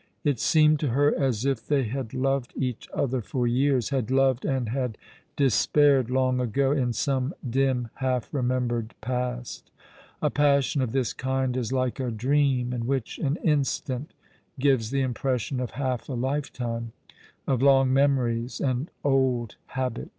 It 0.23 0.39
seemed 0.39 0.79
to 0.79 0.87
her 0.87 1.15
as 1.15 1.45
if 1.45 1.67
they 1.67 1.83
had 1.83 2.15
loved 2.15 2.53
each 2.57 2.89
other 2.91 3.21
for 3.21 3.45
years— 3.45 3.89
had 3.89 4.09
loved 4.09 4.45
and 4.45 4.69
had 4.69 4.97
despaired 5.35 6.09
long 6.09 6.39
ago, 6.39 6.71
in 6.71 6.91
some 6.91 7.35
dim 7.47 7.89
half 7.93 8.33
remembered 8.33 8.95
past. 8.99 9.69
A 10.19 10.31
passion 10.31 10.81
of 10.81 10.91
this 10.91 11.13
kind 11.13 11.55
is 11.55 11.71
like 11.71 11.99
a 11.99 12.09
dream, 12.09 12.73
in 12.73 12.87
which 12.87 13.19
an 13.19 13.35
instant 13.43 14.15
gives 14.57 14.89
the 14.89 15.01
impression 15.01 15.59
of 15.59 15.69
half 15.77 16.09
a 16.09 16.13
lifetime, 16.13 16.93
of 17.45 17.61
long 17.61 17.93
memories 17.93 18.59
and 18.59 18.89
old 19.03 19.53
habit. 19.67 20.09